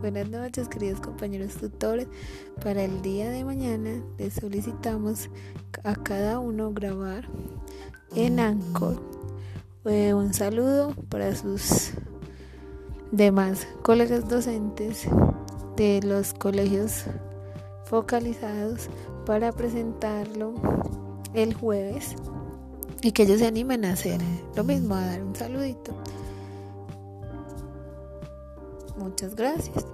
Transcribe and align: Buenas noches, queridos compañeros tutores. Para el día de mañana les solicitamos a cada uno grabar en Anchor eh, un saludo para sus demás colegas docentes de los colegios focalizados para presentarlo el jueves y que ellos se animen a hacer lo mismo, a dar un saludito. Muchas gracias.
Buenas 0.00 0.30
noches, 0.30 0.66
queridos 0.66 0.98
compañeros 1.00 1.56
tutores. 1.56 2.06
Para 2.64 2.84
el 2.84 3.02
día 3.02 3.28
de 3.28 3.44
mañana 3.44 4.02
les 4.16 4.32
solicitamos 4.32 5.28
a 5.84 5.94
cada 5.94 6.38
uno 6.38 6.72
grabar 6.72 7.28
en 8.16 8.40
Anchor 8.40 8.98
eh, 9.84 10.14
un 10.14 10.32
saludo 10.32 10.94
para 11.10 11.36
sus 11.36 11.90
demás 13.12 13.68
colegas 13.82 14.26
docentes 14.26 15.06
de 15.76 16.00
los 16.02 16.32
colegios 16.32 17.04
focalizados 17.84 18.88
para 19.26 19.52
presentarlo 19.52 20.54
el 21.34 21.52
jueves 21.52 22.16
y 23.02 23.12
que 23.12 23.24
ellos 23.24 23.40
se 23.40 23.46
animen 23.46 23.84
a 23.84 23.92
hacer 23.92 24.18
lo 24.56 24.64
mismo, 24.64 24.94
a 24.94 25.04
dar 25.04 25.22
un 25.22 25.36
saludito. 25.36 25.94
Muchas 28.96 29.34
gracias. 29.34 29.84